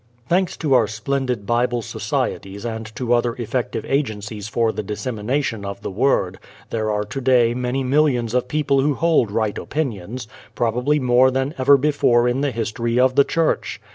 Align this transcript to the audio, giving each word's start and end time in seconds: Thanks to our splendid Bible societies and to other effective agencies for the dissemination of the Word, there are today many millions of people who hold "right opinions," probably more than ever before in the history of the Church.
Thanks 0.27 0.57
to 0.57 0.73
our 0.73 0.87
splendid 0.87 1.45
Bible 1.45 1.83
societies 1.83 2.65
and 2.65 2.87
to 2.95 3.13
other 3.13 3.35
effective 3.35 3.85
agencies 3.87 4.47
for 4.47 4.71
the 4.71 4.81
dissemination 4.81 5.63
of 5.63 5.81
the 5.83 5.91
Word, 5.91 6.39
there 6.71 6.89
are 6.89 7.03
today 7.03 7.53
many 7.53 7.83
millions 7.83 8.33
of 8.33 8.47
people 8.47 8.81
who 8.81 8.95
hold 8.95 9.29
"right 9.29 9.59
opinions," 9.59 10.27
probably 10.55 10.97
more 10.99 11.29
than 11.29 11.53
ever 11.59 11.77
before 11.77 12.27
in 12.27 12.41
the 12.41 12.49
history 12.49 12.99
of 12.99 13.13
the 13.13 13.23
Church. 13.23 13.79